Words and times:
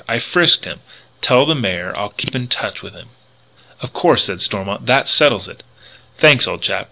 I 0.07 0.17
frisked 0.17 0.65
him. 0.65 0.79
Tell 1.21 1.45
the 1.45 1.53
Mayor. 1.53 1.95
I'll 1.95 2.09
keep 2.09 2.33
in 2.33 2.47
touch 2.47 2.81
with 2.81 2.95
him." 2.95 3.09
"Of 3.81 3.93
course," 3.93 4.23
said 4.23 4.41
Stormont, 4.41 4.87
"that 4.87 5.07
settles 5.07 5.47
it." 5.47 5.61
"Thanks, 6.17 6.47
old 6.47 6.63
chap. 6.63 6.79